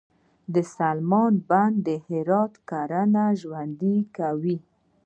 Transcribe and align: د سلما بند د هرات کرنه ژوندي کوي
د 0.53 0.55
سلما 0.75 1.23
بند 1.49 1.75
د 1.87 1.89
هرات 2.07 2.53
کرنه 2.69 3.23
ژوندي 3.41 3.97
کوي 4.17 4.57